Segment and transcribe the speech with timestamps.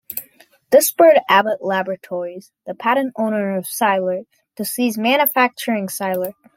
[0.71, 6.33] This spurred Abbott Laboratories, the patent owner of Cylert, to cease manufacturing Cylert.